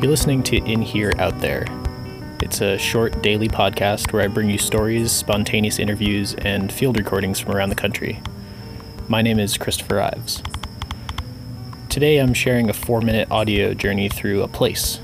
[0.00, 1.66] You're listening to In Here Out There.
[2.40, 7.40] It's a short daily podcast where I bring you stories, spontaneous interviews, and field recordings
[7.40, 8.22] from around the country.
[9.08, 10.40] My name is Christopher Ives.
[11.88, 15.00] Today I'm sharing a four minute audio journey through a place.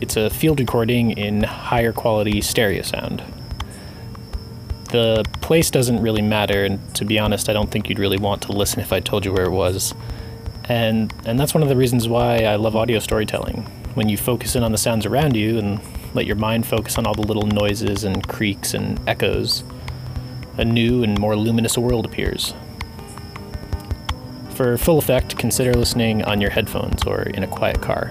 [0.00, 3.22] It's a field recording in higher quality stereo sound.
[4.90, 8.42] The place doesn't really matter, and to be honest, I don't think you'd really want
[8.42, 9.94] to listen if I told you where it was.
[10.68, 13.62] And, and that's one of the reasons why I love audio storytelling.
[13.94, 15.80] When you focus in on the sounds around you and
[16.14, 19.64] let your mind focus on all the little noises and creaks and echoes,
[20.56, 22.54] a new and more luminous world appears.
[24.50, 28.10] For full effect, consider listening on your headphones or in a quiet car.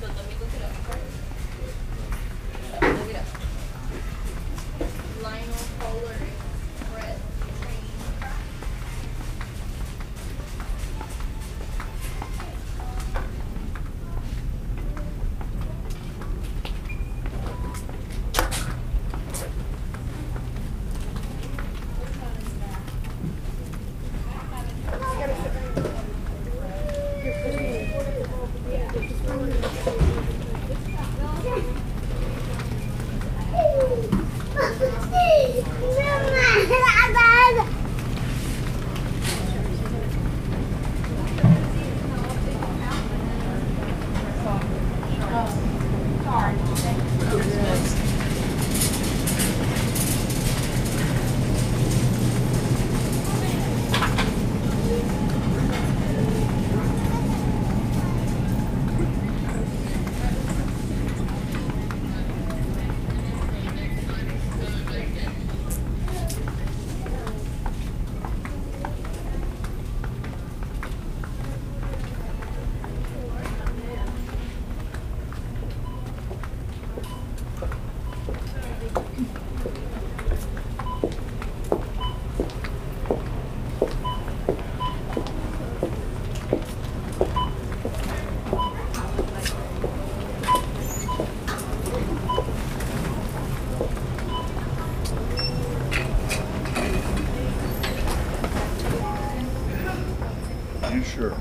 [101.21, 101.37] sure?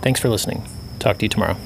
[0.00, 0.64] Thanks for listening.
[0.98, 1.56] Talk to you tomorrow.